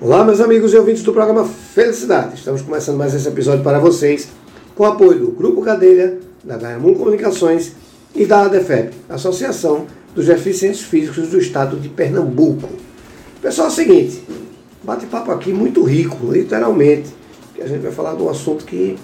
[0.00, 2.36] Olá, meus amigos e ouvintes do programa Felicidade.
[2.36, 4.28] Estamos começando mais esse episódio para vocês
[4.76, 7.72] com o apoio do Grupo Cadeira, da Gaiamum Comunicações
[8.14, 12.68] e da ADEFEP, Associação dos Deficientes Físicos do Estado de Pernambuco.
[13.42, 14.22] Pessoal, é o seguinte,
[14.84, 17.12] bate-papo aqui muito rico, literalmente,
[17.56, 18.96] que a gente vai falar de um assunto que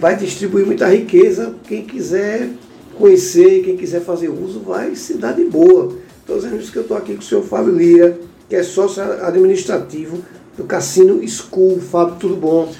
[0.00, 1.54] vai distribuir muita riqueza.
[1.68, 2.50] Quem quiser
[2.98, 5.92] conhecer, quem quiser fazer uso, vai se dar de boa.
[6.18, 9.02] Estou dizendo isso que eu estou aqui com o senhor Fábio Lira, que é sócio
[9.24, 10.18] administrativo
[10.56, 11.80] do Cassino School.
[11.80, 12.72] Fábio, tudo bom?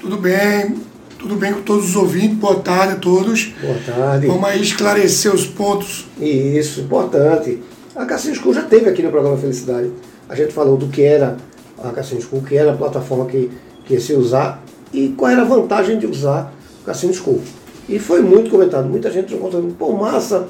[0.00, 0.76] Tudo bem,
[1.18, 2.38] tudo bem com todos os ouvintes.
[2.38, 3.52] Boa tarde a todos.
[3.60, 4.26] Boa tarde.
[4.26, 6.06] Vamos aí esclarecer os pontos.
[6.20, 7.62] Isso, importante.
[7.94, 9.90] A Cassino School já teve aqui no programa Felicidade.
[10.28, 11.36] A gente falou do que era
[11.82, 13.50] a Cassino School, que era a plataforma que,
[13.84, 14.62] que ia se usar
[14.92, 17.40] e qual era a vantagem de usar o Cassino School.
[17.88, 20.46] E foi muito comentado, muita gente contando, pô, massa,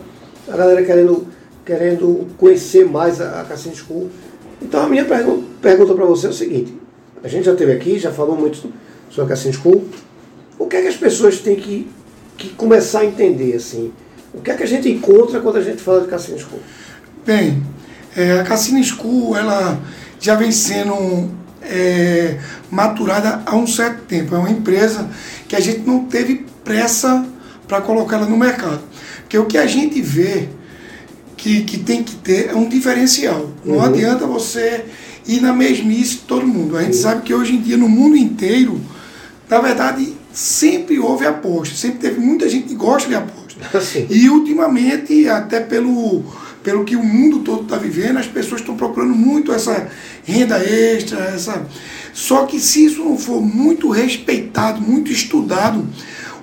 [0.48, 1.26] a galera querendo,
[1.64, 4.10] querendo conhecer mais a, a Cassino School.
[4.60, 6.72] Então a minha pergu pergunta para você é o seguinte,
[7.22, 8.72] a gente já teve aqui, já falou muito
[9.10, 9.84] sobre a Cassino School,
[10.58, 11.88] o que é que as pessoas têm que,
[12.36, 13.92] que começar a entender, assim?
[14.32, 16.60] O que é que a gente encontra quando a gente fala de Cassino School?
[17.26, 17.62] Bem,
[18.16, 19.80] é, a Cassino School, ela
[20.20, 21.28] já vem sendo
[21.62, 22.38] é,
[22.70, 24.34] maturada há um certo tempo.
[24.34, 25.08] É uma empresa
[25.46, 27.26] que a gente não teve pressa
[27.66, 28.80] para colocar ela no mercado.
[29.20, 30.48] Porque o que a gente vê
[31.38, 33.48] que, que tem que ter é um diferencial.
[33.64, 33.82] Não uhum.
[33.82, 34.84] adianta você
[35.26, 36.76] ir na mesmice de todo mundo.
[36.76, 37.02] A gente uhum.
[37.02, 38.78] sabe que hoje em dia, no mundo inteiro,
[39.48, 41.74] na verdade, sempre houve aposta.
[41.74, 43.48] Sempre teve muita gente que gosta de aposta.
[43.80, 44.06] Sim.
[44.10, 46.24] E ultimamente, até pelo,
[46.62, 49.88] pelo que o mundo todo está vivendo, as pessoas estão procurando muito essa
[50.24, 51.66] renda extra, essa.
[52.12, 55.86] Só que se isso não for muito respeitado, muito estudado,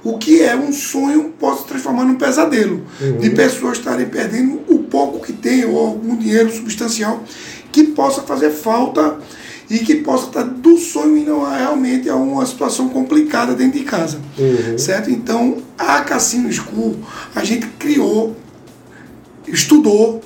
[0.05, 2.83] o que é um sonho pode se transformar num pesadelo.
[3.01, 3.17] Uhum.
[3.17, 7.23] De pessoas estarem perdendo o pouco que tem, ou algum dinheiro substancial
[7.71, 9.17] que possa fazer falta
[9.67, 14.19] e que possa estar do sonho indo realmente a uma situação complicada dentro de casa.
[14.37, 14.77] Uhum.
[14.77, 15.09] Certo?
[15.09, 16.97] Então, a Cassino School,
[17.33, 18.35] a gente criou,
[19.47, 20.21] estudou,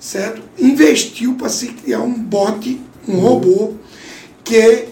[0.00, 0.40] certo?
[0.58, 3.20] Investiu para se criar um bot, um uhum.
[3.20, 3.74] robô,
[4.42, 4.87] que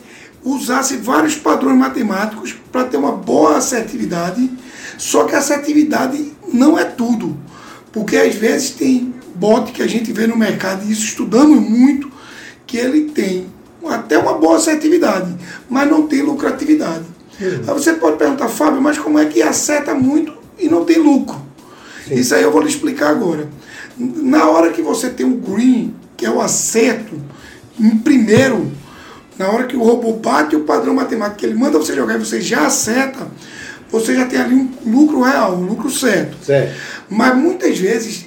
[0.55, 4.49] usasse vários padrões matemáticos para ter uma boa assertividade,
[4.97, 7.37] só que a assertividade não é tudo.
[7.93, 12.11] Porque às vezes tem bot que a gente vê no mercado, e isso estudamos muito,
[12.67, 13.47] que ele tem
[13.89, 15.35] até uma boa assertividade,
[15.69, 17.05] mas não tem lucratividade.
[17.41, 17.61] Uhum.
[17.67, 21.41] Aí você pode perguntar, Fábio, mas como é que acerta muito e não tem lucro?
[22.07, 22.15] Sim.
[22.15, 23.49] Isso aí eu vou lhe explicar agora.
[23.99, 27.15] Na hora que você tem um green, que é o acerto,
[27.79, 28.71] em primeiro,
[29.39, 32.19] na hora que o robô bate o padrão matemático que ele manda você jogar e
[32.19, 33.27] você já acerta,
[33.91, 36.37] você já tem ali um lucro real, um lucro certo.
[36.45, 36.75] certo.
[37.09, 38.27] Mas muitas vezes,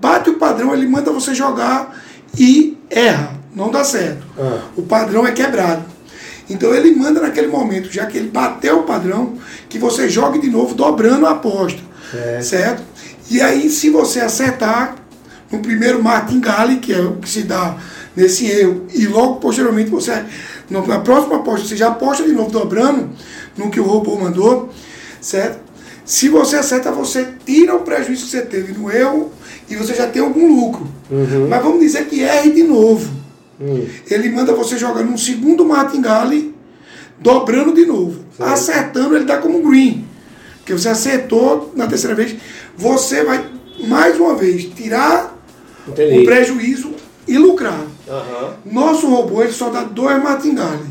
[0.00, 1.96] bate o padrão, ele manda você jogar
[2.38, 4.26] e erra, não dá certo.
[4.38, 4.62] Ah.
[4.76, 5.84] O padrão é quebrado.
[6.48, 9.34] Então ele manda naquele momento, já que ele bateu o padrão,
[9.68, 11.80] que você jogue de novo dobrando a aposta.
[12.14, 12.40] É.
[12.40, 12.82] Certo?
[13.28, 14.94] E aí, se você acertar,
[15.50, 17.76] no primeiro martingale, que é o que se dá
[18.16, 20.24] nesse erro, e logo posteriormente você,
[20.70, 23.10] na próxima aposta, você já aposta de novo dobrando
[23.56, 24.70] no que o robô mandou,
[25.20, 25.60] certo?
[26.04, 29.32] Se você acerta, você tira o prejuízo que você teve no erro
[29.68, 30.86] e você já tem algum lucro.
[31.10, 31.48] Uhum.
[31.48, 33.12] Mas vamos dizer que erre de novo.
[33.58, 33.86] Uhum.
[34.08, 36.54] Ele manda você jogar num segundo martingale,
[37.18, 38.20] dobrando de novo.
[38.36, 38.52] Certo.
[38.52, 40.06] Acertando, ele dá como green.
[40.58, 42.36] Porque você acertou na terceira vez,
[42.76, 43.44] você vai
[43.88, 45.36] mais uma vez tirar
[45.88, 46.20] Entendi.
[46.20, 46.92] o prejuízo
[47.26, 47.84] e lucrar.
[48.06, 48.52] Uhum.
[48.72, 50.86] Nosso robô ele só dá dois martingales.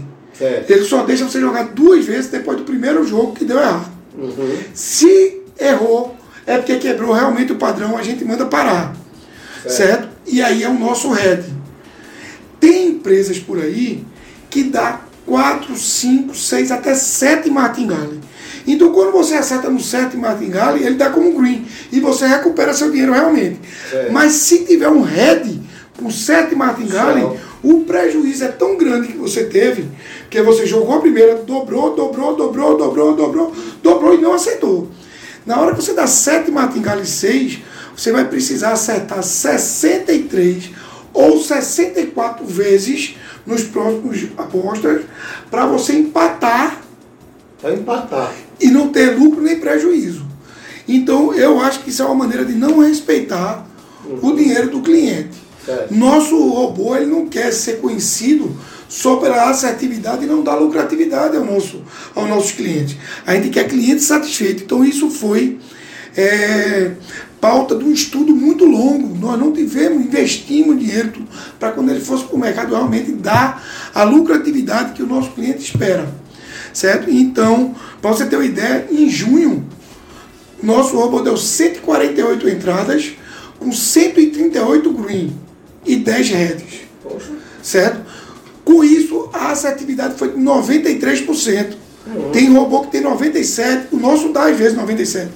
[0.67, 3.89] Ele só deixa você jogar duas vezes depois do primeiro jogo que deu errado.
[4.17, 4.57] Uhum.
[4.73, 6.15] Se errou,
[6.45, 8.95] é porque quebrou realmente o padrão, a gente manda parar.
[9.63, 9.75] Certo?
[9.75, 10.09] certo?
[10.27, 11.43] E aí é o nosso head.
[12.59, 14.05] Tem empresas por aí
[14.49, 18.19] que dá 4, 5, 6, até 7 martingale.
[18.67, 21.65] Então quando você acerta no 7 martingale, ele dá como green.
[21.91, 23.59] E você recupera seu dinheiro realmente.
[23.91, 24.09] É.
[24.11, 25.61] Mas se tiver um head
[25.97, 29.87] por 7 martingale, o prejuízo é tão grande que você teve,
[30.29, 34.89] que você jogou a primeira, dobrou, dobrou, dobrou, dobrou, dobrou, dobrou e não acertou.
[35.45, 37.59] Na hora que você dá 7 martingale 6,
[37.95, 40.71] você vai precisar acertar 63
[41.13, 43.15] ou 64 vezes
[43.45, 45.03] nos próximos apostas
[45.49, 46.81] para você empatar.
[47.61, 48.33] Para empatar.
[48.59, 50.25] E não ter lucro nem prejuízo.
[50.87, 53.65] Então eu acho que isso é uma maneira de não respeitar
[54.05, 54.19] uhum.
[54.21, 55.44] o dinheiro do cliente.
[55.67, 55.87] É.
[55.89, 58.55] Nosso robô ele não quer ser conhecido
[58.87, 61.81] só pela assertividade e não dar lucratividade ao nosso,
[62.13, 62.95] aos nossos clientes.
[63.25, 64.63] A gente quer cliente satisfeito.
[64.63, 65.57] Então isso foi
[66.15, 66.91] é,
[67.41, 69.17] pauta de um estudo muito longo.
[69.17, 71.11] Nós não tivemos, investimos dinheiro
[71.59, 73.63] para quando ele fosse para o mercado realmente dar
[73.93, 76.07] a lucratividade que o nosso cliente espera.
[76.71, 77.09] Certo?
[77.09, 79.65] Então, para você ter uma ideia, em junho,
[80.61, 83.13] nosso robô deu 148 entradas
[83.57, 85.45] com 138 green
[85.85, 86.63] e 10 heads.
[87.01, 87.31] Poxa.
[87.61, 88.01] Certo?
[88.63, 91.75] Com isso, a assertividade foi de 93%.
[92.07, 92.31] Uhum.
[92.31, 95.27] Tem robô que tem 97%, o nosso dá às vezes 97%.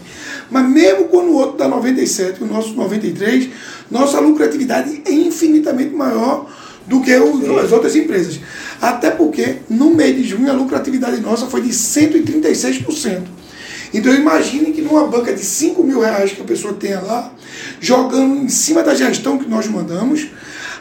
[0.52, 3.50] Mas mesmo quando o outro dá 97% e o nosso 93%,
[3.90, 6.50] nossa lucratividade é infinitamente maior
[6.88, 8.40] do que os, as outras empresas.
[8.82, 13.39] Até porque no mês de junho a lucratividade nossa foi de 136%.
[13.94, 17.34] Então imagine que numa banca de 5 mil reais que a pessoa tenha lá,
[17.80, 20.28] jogando em cima da gestão que nós mandamos,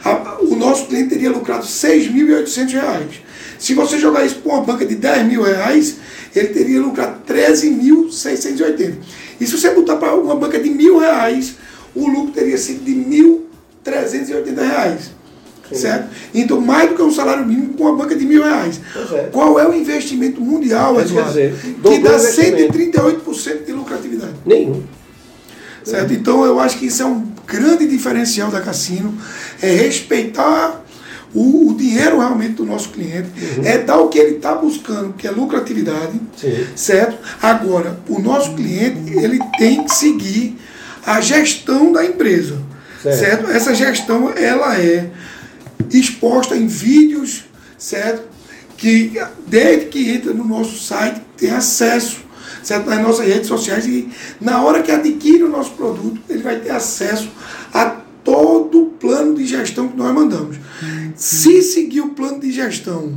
[0.03, 3.11] a, o nosso cliente teria lucrado 6.800 reais.
[3.57, 5.97] Se você jogar isso para uma banca de 10 mil reais,
[6.35, 8.93] ele teria lucrado 13.680.
[9.41, 11.55] E se você botar para uma banca de mil reais,
[11.95, 15.18] o lucro teria sido de 1.380 reais.
[15.71, 16.09] Certo?
[16.33, 18.81] Então, mais do que um salário mínimo com uma banca de mil reais.
[19.13, 19.29] É.
[19.31, 21.29] Qual é o investimento mundial, Eduardo?
[21.29, 24.33] Dizer, que dá 138% de lucratividade.
[24.45, 24.83] Nenhum.
[25.83, 26.13] Certo?
[26.13, 29.17] Então, eu acho que isso é um grande diferencial da Cassino,
[29.61, 30.83] é respeitar
[31.33, 33.63] o, o, dinheiro realmente do nosso cliente, uhum.
[33.63, 36.65] é dar o que ele está buscando, que é lucratividade, Sim.
[36.75, 37.17] certo?
[37.41, 40.57] Agora, o nosso cliente, ele tem que seguir
[41.05, 42.57] a gestão da empresa,
[43.01, 43.19] certo?
[43.19, 43.51] certo?
[43.51, 45.09] Essa gestão, ela é
[45.91, 47.45] exposta em vídeos,
[47.77, 48.27] certo?
[48.77, 49.13] Que
[49.47, 52.17] desde que entra no nosso site tem acesso,
[52.63, 52.89] certo?
[52.89, 54.09] Nas nossas redes sociais e
[54.39, 57.29] na hora que adquire o nosso produto, ele vai ter acesso
[57.73, 57.85] a
[58.23, 60.57] todo o plano de gestão que nós mandamos.
[61.15, 63.13] Se seguir o plano de gestão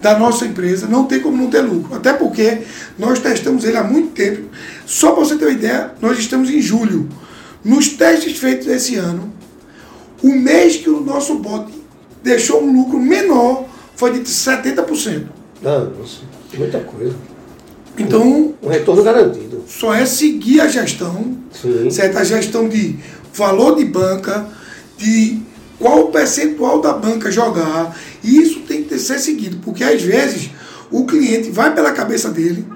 [0.00, 1.94] da nossa empresa, não tem como não ter lucro.
[1.94, 2.62] Até porque
[2.98, 4.48] nós testamos ele há muito tempo.
[4.86, 7.08] Só para você ter uma ideia, nós estamos em julho.
[7.62, 9.32] Nos testes feitos esse ano,
[10.22, 11.70] o mês que o nosso bot
[12.22, 15.26] deixou um lucro menor foi de 70%.
[15.64, 16.20] Ah, nossa,
[16.56, 17.14] muita coisa.
[17.98, 18.54] Então.
[18.62, 19.62] Um retorno garantido.
[19.66, 21.90] Só é seguir a gestão, Sim.
[21.90, 22.16] certo?
[22.16, 22.96] A gestão de
[23.34, 24.46] valor de banca,
[24.96, 25.38] de
[25.78, 27.96] qual o percentual da banca jogar.
[28.22, 30.50] E isso tem que ser seguido, porque às vezes
[30.90, 32.66] o cliente vai pela cabeça dele,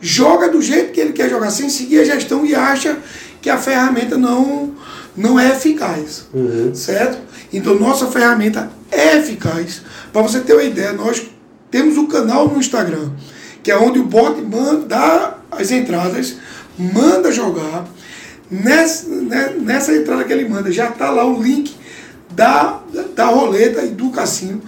[0.00, 2.98] joga do jeito que ele quer jogar, sem seguir a gestão e acha
[3.40, 4.74] que a ferramenta não,
[5.16, 6.26] não é eficaz.
[6.32, 6.74] Uhum.
[6.74, 7.18] Certo?
[7.52, 9.82] Então, nossa ferramenta é eficaz.
[10.12, 11.22] Para você ter uma ideia, nós
[11.70, 13.10] temos o um canal no Instagram,
[13.62, 16.36] que é onde o bot manda as entradas,
[16.78, 17.86] manda jogar.
[18.50, 21.72] Nessa, né, nessa entrada que ele manda, já está lá o link
[22.30, 22.80] da,
[23.14, 24.60] da roleta e do cassino.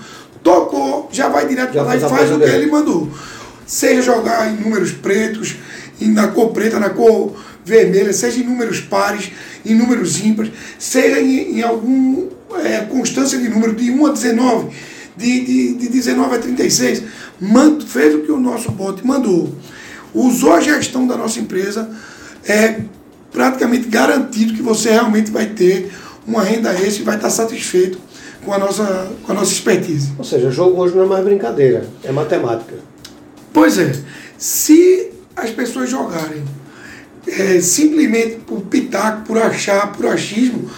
[0.42, 3.08] Tocou, já vai direto para lá e faz o que ele mandou.
[3.66, 5.56] Seja jogar em números pretos,
[6.00, 9.30] na cor preta, na cor vermelha, seja em números pares,
[9.64, 12.28] em números ímpares, seja em, em alguma
[12.64, 14.76] é, constância de número de 1 a 19,
[15.16, 17.02] de, de, de 19 a 36,
[17.40, 19.54] mando, fez o que o nosso bot mandou.
[20.14, 21.88] Usou a gestão da nossa empresa,
[22.46, 22.80] é
[23.30, 25.90] praticamente garantido que você realmente vai ter
[26.26, 27.98] uma renda extra e vai estar satisfeito
[28.44, 30.12] com a nossa, com a nossa expertise.
[30.18, 32.74] Ou seja, jogo hoje não é mais brincadeira, é matemática.
[33.52, 33.92] Pois é.
[34.36, 36.42] Se as pessoas jogarem
[37.26, 40.69] é, simplesmente por pitaco, por achar, por achismo,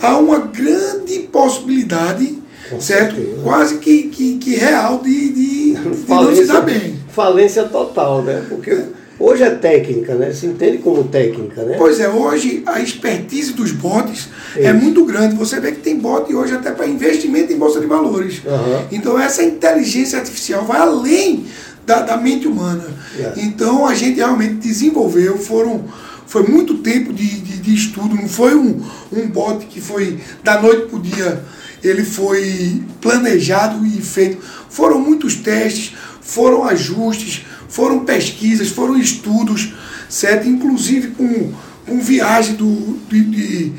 [0.00, 2.38] há uma grande possibilidade,
[2.68, 3.16] Com certo?
[3.16, 3.42] Certeza.
[3.42, 6.96] Quase que, que, que, real de, de, de não se dar bem.
[7.08, 8.44] Falência total, né?
[8.48, 8.78] Porque
[9.18, 10.32] hoje é técnica, né?
[10.32, 11.76] Se entende como técnica, né?
[11.78, 15.34] Pois é, hoje a expertise dos bots é muito grande.
[15.36, 18.42] Você vê que tem bot hoje até para investimento em bolsa de valores.
[18.44, 18.86] Uhum.
[18.92, 21.46] Então essa inteligência artificial vai além
[21.86, 22.84] da, da mente humana.
[23.14, 23.40] Yeah.
[23.40, 25.84] Então a gente realmente desenvolveu, foram,
[26.26, 30.60] foi muito tempo de, de, de estudo, não foi um, um bot que foi da
[30.60, 31.44] noite para o dia,
[31.82, 34.42] ele foi planejado e feito.
[34.68, 39.72] Foram muitos testes, foram ajustes, foram pesquisas, foram estudos,
[40.08, 40.48] certo?
[40.48, 41.52] Inclusive com,
[41.86, 43.72] com viagem do, de, de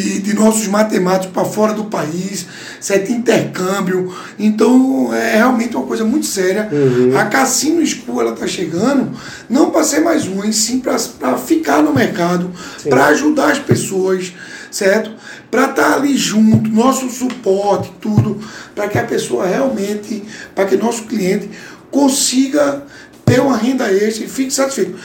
[0.00, 2.46] de, de nossos matemáticos para fora do país,
[2.80, 3.12] certo?
[3.12, 4.14] Intercâmbio.
[4.38, 6.68] Então é realmente uma coisa muito séria.
[6.70, 7.16] Uhum.
[7.16, 9.10] A Cassino School ela está chegando
[9.48, 12.50] não para ser mais uma, sim para ficar no mercado,
[12.88, 14.32] para ajudar as pessoas,
[14.70, 15.10] certo?
[15.50, 18.40] Para estar tá ali junto, nosso suporte, tudo,
[18.74, 20.22] para que a pessoa realmente,
[20.54, 21.50] para que nosso cliente
[21.90, 22.84] consiga
[23.24, 24.96] ter uma renda extra e fique satisfeito.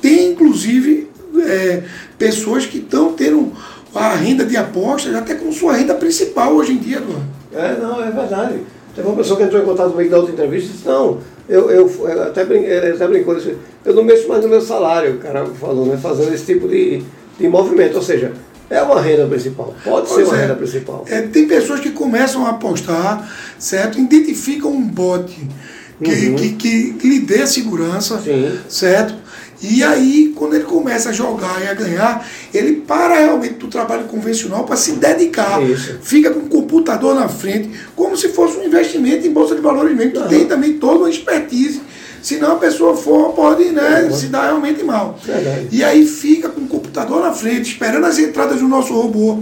[0.00, 1.82] Tem inclusive é,
[2.18, 3.52] pessoas que estão tendo
[3.94, 7.24] a renda de apostas até como sua renda principal hoje em dia, Eduardo.
[7.52, 8.58] É, não, é verdade.
[8.94, 11.18] Teve uma pessoa que entrou em contato comigo da outra entrevista e disse, não,
[11.48, 15.18] eu, eu, até, brin, até brincou, disse, eu não mexo mais no meu salário, o
[15.18, 15.96] cara falou, né?
[16.00, 17.02] Fazendo esse tipo de,
[17.38, 18.32] de movimento, ou seja,
[18.68, 20.42] é uma renda principal, pode Pois ser uma é.
[20.42, 21.04] renda principal.
[21.08, 23.28] É, tem pessoas que começam a apostar,
[23.58, 23.98] certo?
[23.98, 25.24] Identificam um bot
[26.02, 26.36] que, Uhum.
[26.36, 28.58] que, que lhe dê segurança, Sim.
[28.68, 29.14] certo?
[29.62, 34.04] E aí, quando ele começa a jogar e a ganhar, ele para realmente do trabalho
[34.04, 35.62] convencional para se dedicar.
[35.62, 35.98] Isso.
[36.02, 39.94] Fica com o computador na frente, como se fosse um investimento em bolsa de valores
[39.96, 40.12] mesmo.
[40.12, 40.28] que.
[40.28, 41.80] Tem também toda uma expertise.
[42.22, 44.14] Senão a pessoa for, pode né, Uhum.
[44.16, 45.18] se dar realmente mal.
[45.24, 45.68] Verdade.
[45.72, 49.38] E aí fica com o computador na frente, esperando as entradas do nosso robô.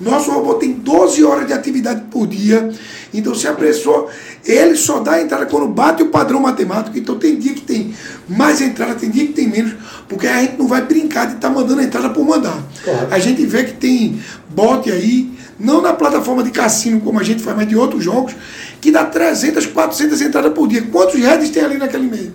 [0.00, 2.70] Nosso robô tem 12 horas de atividade por dia.
[3.14, 4.08] Então, se a pessoa.
[4.44, 6.96] Ele só dá a entrada quando bate o padrão matemático.
[6.98, 7.94] Então, tem dia que tem
[8.28, 9.74] mais entrada, tem dia que tem menos.
[10.08, 12.58] Porque a gente não vai brincar de estar mandando a entrada por mandar.
[12.82, 13.08] Claro.
[13.10, 17.42] A gente vê que tem bot aí, não na plataforma de cassino como a gente
[17.42, 18.34] faz, mas de outros jogos,
[18.80, 20.82] que dá 300, 400 entradas por dia.
[20.82, 22.32] Quantos heads tem ali naquele meio?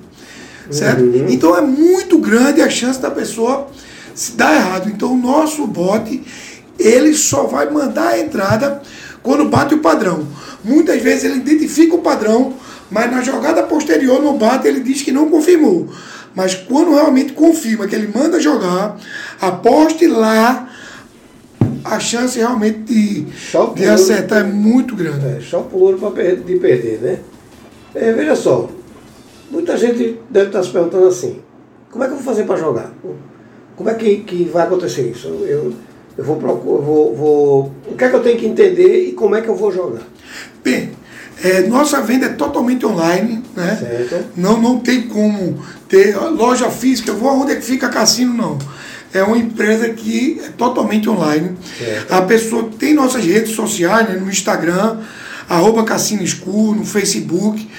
[0.69, 1.01] Certo?
[1.01, 1.27] Uhum.
[1.29, 3.67] Então é muito grande a chance da pessoa
[4.13, 4.89] se dar errado.
[4.89, 6.21] Então o nosso bot,
[6.79, 8.81] ele só vai mandar a entrada
[9.21, 10.27] quando bate o padrão.
[10.63, 12.53] Muitas vezes ele identifica o padrão,
[12.89, 15.89] mas na jogada posterior no bate ele diz que não confirmou.
[16.35, 18.97] Mas quando realmente confirma que ele manda jogar,
[19.39, 20.67] aposte lá,
[21.83, 23.25] a chance realmente de,
[23.75, 25.25] de acertar é muito grande.
[25.25, 27.19] É, só por ouro para de perder, né?
[27.93, 28.69] É, veja só,
[29.51, 31.39] muita gente deve estar se perguntando assim,
[31.91, 32.91] como é que eu vou fazer para jogar?
[33.75, 35.27] Como é que, que vai acontecer isso?
[35.27, 35.73] Eu,
[36.17, 37.71] eu vou procurar, vou, vou.
[37.87, 40.01] O que é que eu tenho que entender e como é que eu vou jogar?
[40.63, 40.91] Bem,
[41.43, 43.77] é, nossa venda é totalmente online, né?
[43.79, 44.25] Certo.
[44.35, 48.57] Não, não tem como ter loja física, eu vou aonde é que fica cassino, não.
[49.13, 51.55] É uma empresa que é totalmente online.
[51.77, 52.11] Certo.
[52.11, 54.99] A pessoa tem nossas redes sociais, né, no Instagram,
[55.47, 57.69] arroba Cassino School, no Facebook,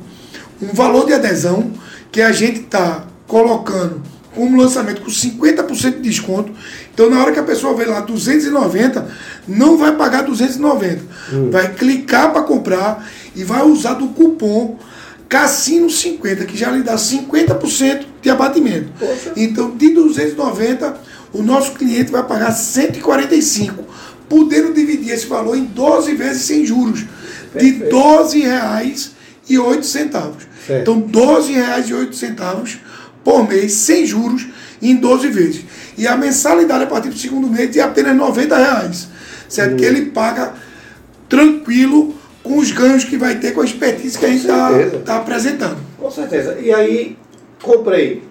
[0.61, 1.71] um valor de adesão
[2.11, 4.01] que a gente está colocando
[4.35, 6.51] como lançamento com 50% de desconto.
[6.93, 9.07] Então, na hora que a pessoa vê lá 290,
[9.47, 11.01] não vai pagar 290.
[11.49, 14.77] Vai clicar para comprar e vai usar do cupom
[15.27, 18.89] Cassino 50, que já lhe dá 50% de abatimento.
[18.99, 19.31] Poxa.
[19.37, 20.93] Então, de 290,
[21.33, 23.83] o nosso cliente vai pagar 145,
[24.27, 27.05] podendo dividir esse valor em 12 vezes sem juros,
[27.57, 27.95] de Perfeito.
[27.95, 28.91] R$
[29.47, 30.47] 12,08 centavos.
[30.65, 30.81] Certo.
[30.81, 32.77] Então, R$ 12,08 centavos
[33.23, 34.47] por mês, sem juros,
[34.81, 35.65] em 12 vezes.
[35.97, 39.07] E a mensalidade a partir do segundo mês é apenas 90 reais.
[39.47, 39.75] Certo?
[39.75, 40.53] Que ele paga
[41.27, 44.69] tranquilo com os ganhos que vai ter com a expertise que a gente está
[45.05, 45.77] tá apresentando.
[45.97, 46.57] Com certeza.
[46.59, 47.17] E aí,
[47.61, 48.30] comprei.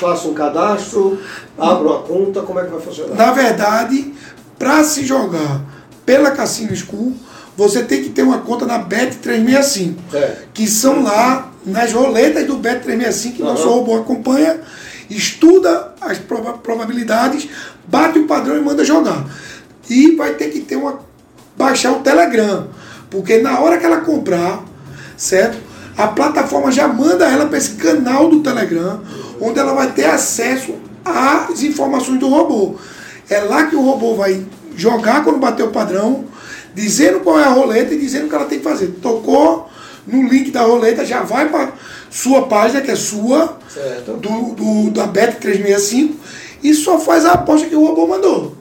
[0.00, 1.18] Faço um cadastro,
[1.58, 3.14] abro uma conta, como é que vai funcionar?
[3.14, 4.14] Na verdade,
[4.58, 5.60] para se jogar
[6.06, 7.12] pela Cassino School,
[7.56, 10.48] você tem que ter uma conta na Bet365, Certo.
[10.54, 13.72] que são lá nas roletas do Bet365 que nosso Aham.
[13.74, 14.60] robô acompanha,
[15.10, 17.48] estuda as prova- probabilidades,
[17.86, 19.26] bate o padrão e manda jogar.
[19.88, 21.00] E vai ter que ter uma
[21.58, 22.68] baixar o Telegram,
[23.10, 24.64] porque na hora que ela comprar,
[25.16, 25.58] certo?
[25.98, 29.02] A plataforma já manda ela para esse canal do Telegram,
[29.40, 32.74] onde ela vai ter acesso às informações do robô.
[33.28, 34.44] É lá que o robô vai
[34.76, 36.24] jogar quando bater o padrão,
[36.74, 38.98] dizendo qual é a roleta e dizendo o que ela tem que fazer.
[39.00, 39.68] Tocou
[40.06, 41.72] no link da roleta, já vai para
[42.10, 44.14] sua página, que é sua, Certo.
[44.14, 46.12] do, do, da Bet365,
[46.62, 48.56] e só faz a aposta que o robô mandou.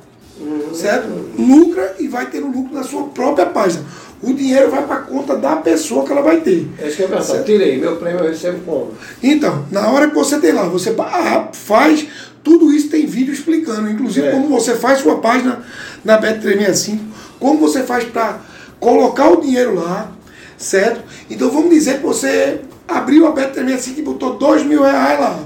[0.73, 1.07] Certo?
[1.37, 3.83] Lucra e vai ter o lucro na sua própria página.
[4.21, 6.67] O dinheiro vai para a conta da pessoa que ela vai ter.
[6.77, 7.43] É isso que eu pensar.
[7.43, 8.93] Tirei, meu prêmio eu recebo como?
[9.23, 12.05] Então, na hora que você tem lá, você ah, faz,
[12.43, 14.31] tudo isso tem vídeo explicando, inclusive É.
[14.31, 15.63] como você faz sua página
[16.03, 16.99] na Bet365,
[17.39, 18.39] como você faz para
[18.79, 20.11] colocar o dinheiro lá,
[20.57, 21.01] certo?
[21.29, 25.39] Então vamos dizer que você abriu a Bet365 e botou dois mil reais lá.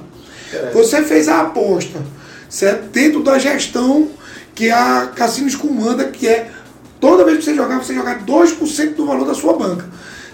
[0.51, 0.71] É.
[0.73, 1.99] Você fez a aposta,
[2.49, 2.89] certo?
[2.89, 4.09] Dentro da gestão
[4.55, 6.49] que a Cassinos comanda, que é
[7.03, 9.85] toda vez que você jogar, você jogar 2% do valor da sua banca.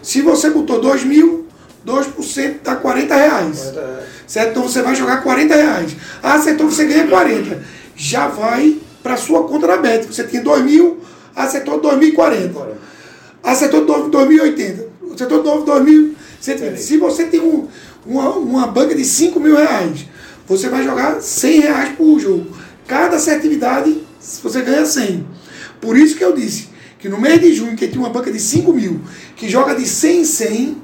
[0.04, 1.48] Se você botou 2 mil,
[1.84, 3.74] 2% dá 40 reais.
[4.28, 4.52] Certo?
[4.52, 5.96] Então você vai jogar 40 reais.
[6.22, 7.60] Ah, acertou, você ganha 40.
[7.96, 10.06] Já vai para sua conta da Bet.
[10.06, 11.00] Você tinha 2 mil,
[11.36, 12.78] a setor 2040,
[13.42, 16.16] a setor 2080, o setor 2000.
[16.40, 17.68] Se você tem um,
[18.06, 20.06] uma, uma banca de 5 mil reais,
[20.48, 22.46] você vai jogar 100 reais por jogo.
[22.88, 24.04] Cada assertividade
[24.44, 25.39] você ganha 100.
[25.82, 26.70] Por isso que eu disse
[27.00, 29.00] que no mês de junho, que tem uma banca de 5 mil,
[29.36, 30.78] que joga de 100 em 100,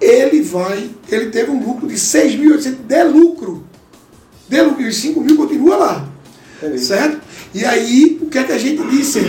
[0.00, 3.64] ele vai, ele teve um lucro de 6.800 de lucro.
[4.48, 6.08] De lucro, e 5 mil continua lá.
[6.58, 6.78] Entendi.
[6.78, 7.20] Certo?
[7.54, 9.20] E aí, o que é que a gente disse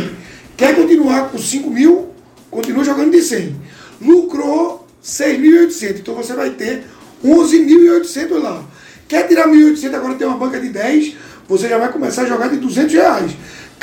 [0.57, 2.09] Quer continuar com 5 mil?
[2.49, 3.55] Continua jogando de 100.
[4.01, 5.99] Lucrou 6.800.
[5.99, 6.85] Então você vai ter
[7.23, 8.63] 11.800 lá.
[9.07, 11.15] Quer tirar 1.800, agora tem uma banca de 10,
[11.47, 13.31] você já vai começar a jogar de 200 reais.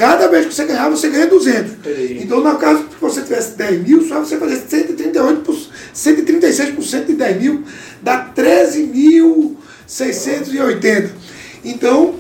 [0.03, 1.75] Cada vez que você ganhar, você ganha 200.
[1.75, 2.25] Entendi.
[2.25, 7.41] Então, no caso que você tivesse 10 mil, só você fazer 138%, 136% de 10
[7.41, 7.63] mil,
[8.03, 11.11] dá 13.680.
[11.65, 12.17] Então,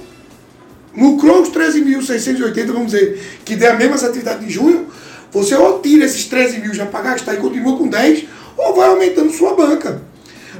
[0.96, 4.86] lucrou os 13.680, vamos dizer, que der a mesma atividade de junho,
[5.32, 8.26] você ou tira esses 13 mil já para gastar e continua com 10,
[8.58, 10.00] ou vai aumentando sua banca.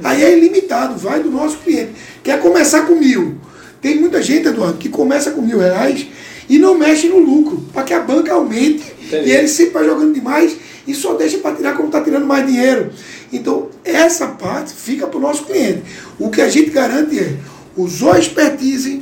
[0.03, 1.93] Aí é ilimitado, vai do nosso cliente.
[2.21, 3.37] Quer começar com mil.
[3.81, 6.05] Tem muita gente, Eduardo, que começa com mil reais
[6.49, 9.29] e não mexe no lucro, para que a banca aumente Entendi.
[9.29, 10.55] e ele sempre vai jogando demais
[10.87, 12.91] e só deixa para tirar como está tirando mais dinheiro.
[13.31, 15.83] Então, essa parte fica para o nosso cliente.
[16.19, 17.37] O que a gente garante é,
[17.75, 19.01] usou a expertise,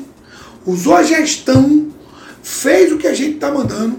[0.65, 1.87] usou a gestão,
[2.43, 3.97] fez o que a gente está mandando,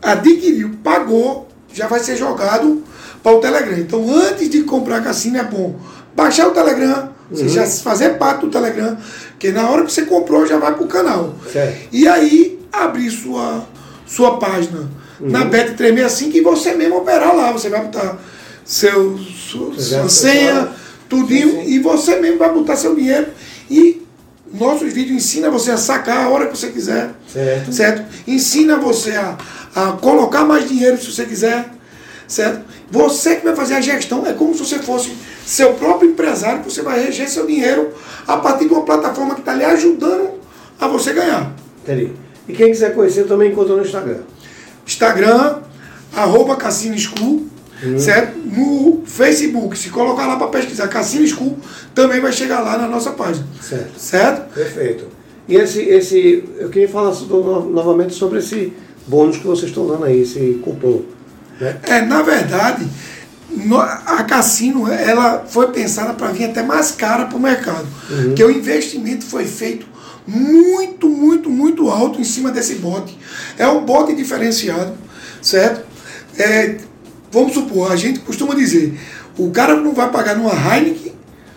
[0.01, 2.83] adquiriu, pagou, já vai ser jogado
[3.21, 3.77] para o Telegram.
[3.77, 5.75] Então, antes de comprar cassino, é bom
[6.15, 7.37] baixar o Telegram, uhum.
[7.37, 8.97] você já fazer parte do Telegram,
[9.39, 11.35] que na hora que você comprou já vai para o canal.
[11.51, 11.89] Certo.
[11.91, 13.65] E aí, abrir sua,
[14.05, 15.29] sua página uhum.
[15.29, 17.51] na Bet365 e você mesmo operar lá.
[17.51, 18.17] Você vai botar
[18.63, 20.69] seu, sua, sua senha,
[21.07, 21.71] tudinho, sim, sim.
[21.71, 23.27] e você mesmo vai botar seu dinheiro
[23.69, 24.05] e
[24.53, 27.11] nossos vídeos ensina você a sacar a hora que você quiser.
[27.31, 27.73] Certo.
[27.73, 28.05] certo?
[28.27, 29.37] Ensina você a,
[29.75, 31.69] a colocar mais dinheiro se você quiser.
[32.27, 32.65] Certo?
[32.89, 35.11] Você que vai fazer a gestão é como se você fosse
[35.45, 37.89] seu próprio empresário, você vai reger seu dinheiro
[38.27, 40.39] a partir de uma plataforma que está lhe ajudando
[40.79, 41.53] a você ganhar.
[41.83, 42.11] Entendi.
[42.47, 44.19] E quem quiser conhecer também encontra no Instagram.
[44.85, 45.59] Instagram,
[46.15, 47.47] arroba Cassino School,
[47.83, 47.99] Hum.
[47.99, 48.37] Certo?
[48.37, 51.57] No Facebook, se colocar lá para pesquisar Cassino School,
[51.93, 53.45] também vai chegar lá na nossa página.
[53.61, 53.99] Certo?
[53.99, 54.53] certo?
[54.53, 55.05] Perfeito.
[55.47, 57.13] E esse, esse, eu queria falar
[57.69, 58.73] novamente sobre esse
[59.05, 61.03] bônus que vocês estão dando aí, esse cupom.
[61.59, 61.77] Né?
[61.83, 62.87] É, na verdade,
[64.05, 67.87] a Cassino ela foi pensada para vir até mais cara para o mercado.
[68.09, 68.23] Uhum.
[68.25, 69.87] Porque o investimento foi feito
[70.27, 73.17] muito, muito, muito alto em cima desse bote.
[73.57, 74.93] É um bote diferenciado,
[75.41, 75.85] certo?
[76.37, 76.77] É,
[77.31, 78.99] vamos supor, a gente costuma dizer,
[79.37, 81.13] o cara não vai pagar numa Heineken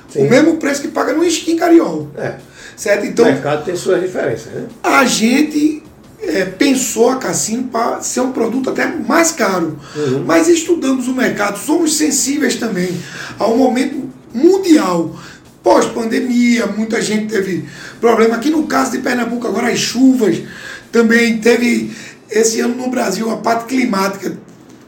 [0.09, 0.27] Sim.
[0.27, 2.09] o mesmo preço que paga numa skin Cariol.
[2.17, 2.37] É.
[2.77, 3.07] Certo?
[3.07, 4.67] Então, o mercado tem suas diferenças, né?
[4.83, 5.83] A gente
[6.29, 9.79] é, pensou a Cassino para ser um produto até mais caro.
[9.97, 10.25] Uhum.
[10.27, 12.89] Mas estudamos o mercado, somos sensíveis também
[13.39, 15.17] ao momento mundial.
[15.63, 17.65] Pós-pandemia, muita gente teve
[18.01, 18.37] problema.
[18.37, 20.41] Aqui no caso de Pernambuco, agora as chuvas,
[20.93, 21.91] também teve
[22.31, 24.37] esse ano no Brasil a parte climática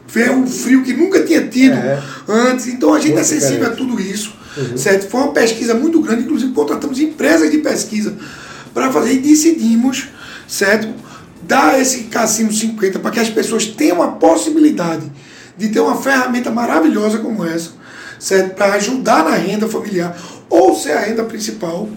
[0.07, 2.01] veio um frio que nunca tinha tido é.
[2.27, 2.67] antes.
[2.67, 3.73] Então a gente muito é sensível diferente.
[3.73, 4.33] a tudo isso.
[4.57, 4.77] Uhum.
[4.77, 5.07] Certo?
[5.09, 8.15] Foi uma pesquisa muito grande, inclusive contratamos empresas de pesquisa
[8.73, 10.07] para fazer e decidimos,
[10.47, 10.89] certo?
[11.43, 15.11] Dar esse cassino 50 para que as pessoas tenham a possibilidade
[15.57, 17.71] de ter uma ferramenta maravilhosa como essa,
[18.19, 18.55] certo?
[18.55, 20.15] Para ajudar na renda familiar
[20.49, 21.89] ou ser a renda principal.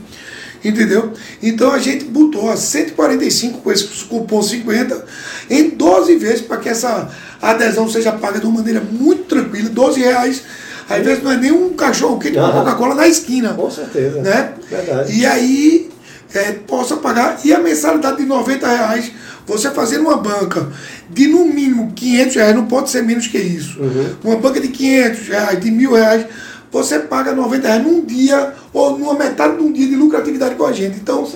[0.64, 1.12] Entendeu?
[1.42, 5.04] Então a gente botou a 145 com esse cupom 50
[5.50, 10.00] em 12 vezes para que essa adesão seja paga de uma maneira muito tranquila, 12
[10.00, 10.42] reais.
[10.88, 13.52] Às vezes não é nem um cachorro quente com Coca-Cola na esquina.
[13.52, 14.22] Com certeza.
[14.22, 14.54] Né?
[14.70, 15.12] Verdade.
[15.12, 15.90] E aí
[16.34, 17.40] é, possa pagar.
[17.44, 19.12] E a mensalidade de 90 reais,
[19.46, 20.68] você fazer uma banca
[21.08, 23.80] de no mínimo 500 reais, não pode ser menos que isso.
[23.80, 24.14] Uhum.
[24.24, 26.26] Uma banca de 500 reais, de mil reais,
[26.70, 30.66] você paga 90 reais num dia ou numa metade de um dia de lucratividade com
[30.66, 30.98] a gente.
[30.98, 31.30] Então,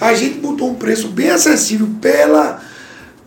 [0.00, 2.62] a gente botou um preço bem acessível pela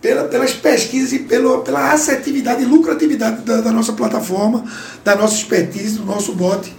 [0.02, 4.64] pela, pelas pesquisas e pelo, pela assertividade e lucratividade da, da nossa plataforma,
[5.04, 6.70] da nossa expertise, do nosso bot,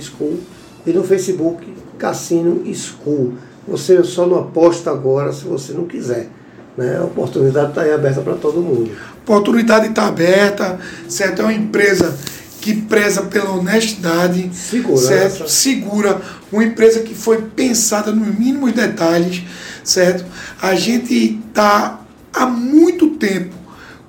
[0.01, 0.39] School
[0.87, 3.33] e no Facebook Cassino School.
[3.67, 6.29] Você só não aposta agora se você não quiser.
[6.77, 6.99] Né?
[6.99, 8.91] A oportunidade está aí aberta para todo mundo.
[8.93, 11.41] A oportunidade está aberta, certo?
[11.41, 12.15] É uma empresa
[12.61, 15.49] que preza pela honestidade, certo?
[15.49, 16.21] Segura,
[16.51, 19.43] uma empresa que foi pensada nos mínimos detalhes,
[19.85, 20.25] certo?
[20.61, 22.01] A gente está
[22.33, 23.55] há muito tempo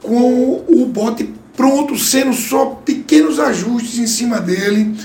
[0.02, 4.96] com o bote pronto, sendo só pequenos ajustes em cima dele,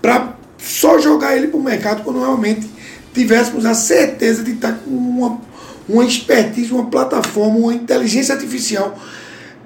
[0.00, 2.68] para só jogar ele para o mercado quando realmente
[3.12, 5.40] tivéssemos a certeza de estar tá com uma,
[5.88, 8.96] uma expertise, uma plataforma, uma inteligência artificial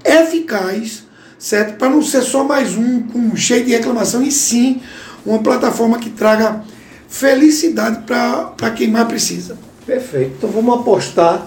[0.04, 1.02] eficaz,
[1.38, 1.76] certo?
[1.76, 4.80] Para não ser só mais um com cheio de reclamação, e sim
[5.26, 6.62] uma plataforma que traga
[7.10, 9.58] felicidade para quem mais precisa.
[9.84, 10.36] Perfeito.
[10.38, 11.46] Então vamos apostar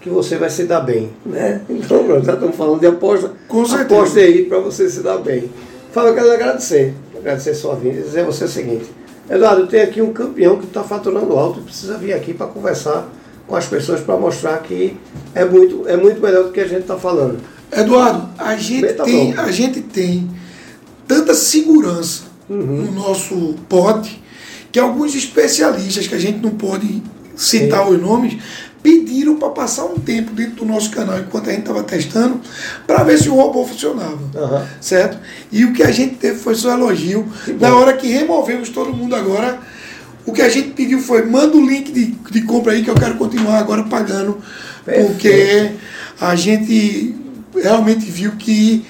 [0.00, 1.62] que você vai se dar bem, né?
[1.68, 3.32] Então já estamos falando de aposta.
[3.48, 4.00] Com certeza.
[4.00, 5.50] Aposte aí para você se dar bem.
[5.90, 8.84] Fala, eu quero agradecer, agradecer sua vinda e dizer a você o seguinte.
[9.28, 13.08] Eduardo, tenho aqui um campeão que está faturando alto e precisa vir aqui para conversar
[13.46, 14.96] com as pessoas para mostrar que
[15.34, 17.40] é muito, é muito melhor do que a gente está falando.
[17.72, 20.30] Eduardo, a gente, tá tem, a gente tem
[21.06, 22.84] tanta segurança uhum.
[22.84, 24.22] no nosso pote
[24.70, 27.02] que alguns especialistas, que a gente não pode
[27.36, 27.94] citar Sim.
[27.94, 28.36] os nomes,
[28.82, 32.40] pediram para passar um tempo dentro do nosso canal enquanto a gente estava testando
[32.86, 34.18] para ver se o robô funcionava.
[34.34, 34.66] Uhum.
[34.80, 35.18] Certo?
[35.50, 37.26] E o que a gente teve foi só elogio.
[37.60, 39.58] Na hora que removemos todo mundo agora,
[40.24, 42.94] o que a gente pediu foi: manda o link de, de compra aí que eu
[42.94, 44.38] quero continuar agora pagando.
[44.84, 45.08] Perfeito.
[45.08, 45.70] Porque
[46.20, 47.14] a gente
[47.54, 48.84] realmente viu que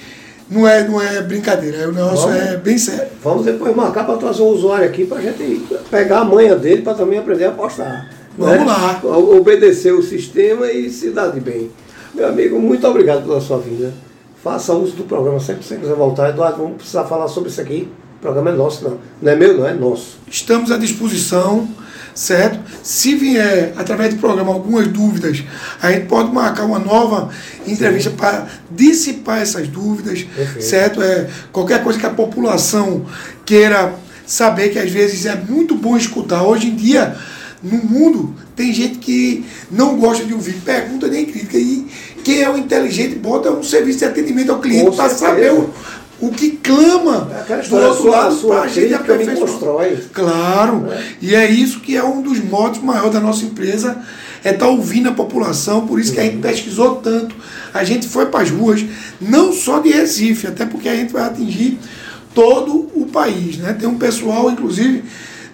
[0.49, 3.11] não é, não é brincadeira, o negócio vamos, é bem sério.
[3.23, 6.81] Vamos depois marcar para trazer um usuário aqui para a gente pegar a manha dele
[6.81, 8.09] para também aprender a apostar.
[8.37, 8.65] Vamos né?
[8.65, 8.99] lá.
[9.03, 11.69] Obedecer o sistema e se dar de bem.
[12.15, 13.93] Meu amigo, muito obrigado pela sua vinda.
[14.43, 16.29] Faça uso do programa sempre que você quiser voltar.
[16.29, 17.87] Eduardo, vamos precisar falar sobre isso aqui.
[18.19, 18.99] O programa é nosso, não.
[19.21, 20.19] Não é meu, não, é nosso.
[20.29, 21.69] Estamos à disposição,
[22.13, 22.59] certo?
[22.83, 25.41] Se vier, através do programa, algumas dúvidas,
[25.81, 27.29] a gente pode marcar uma nova
[27.65, 30.65] entrevista para dissipar essas dúvidas, Perfeito.
[30.65, 31.01] certo?
[31.01, 33.05] É, qualquer coisa que a população
[33.45, 33.95] queira
[34.27, 36.43] saber, que às vezes é muito bom escutar.
[36.43, 37.15] Hoje em dia,
[37.63, 41.57] no mundo tem gente que não gosta de ouvir pergunta nem crítica.
[41.57, 41.87] E
[42.21, 45.53] quem é o inteligente bota um serviço de atendimento ao cliente para saber
[46.21, 49.97] o, que clama é do outro lado para a gente constrói.
[50.13, 50.87] Claro.
[50.91, 51.03] É.
[51.21, 53.97] E é isso que é um dos modos maiores da nossa empresa,
[54.43, 56.41] é estar tá ouvindo a população, por isso que a gente uhum.
[56.41, 57.35] pesquisou tanto.
[57.73, 58.83] A gente foi para as ruas,
[59.19, 61.77] não só de Recife, até porque a gente vai atingir
[62.33, 63.57] todo o país.
[63.57, 63.73] Né?
[63.73, 65.03] Tem um pessoal, inclusive,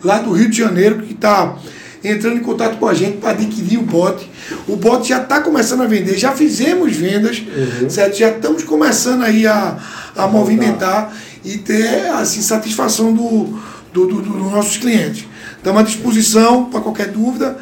[0.04, 1.58] lá do Rio de Janeiro, que está
[2.04, 4.30] entrando em contato com a gente para adquirir o bote.
[4.68, 7.90] O bote já está começando a vender, já fizemos vendas, uhum.
[7.90, 8.16] certo?
[8.16, 9.78] Já estamos começando aí a,
[10.16, 13.60] a movimentar e ter assim, satisfação do,
[13.94, 15.28] do, do, dos nossos clientes.
[15.58, 17.58] Estamos à disposição para qualquer dúvida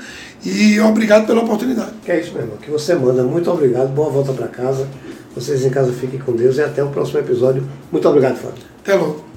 [0.45, 1.91] e obrigado pela oportunidade.
[2.03, 2.57] Que é isso, meu irmão.
[2.57, 3.23] Que você manda.
[3.23, 3.89] Muito obrigado.
[3.89, 4.87] Boa volta para casa.
[5.35, 7.67] Vocês em casa fiquem com Deus e até o próximo episódio.
[7.91, 8.61] Muito obrigado, Fábio.
[8.81, 9.32] Até logo.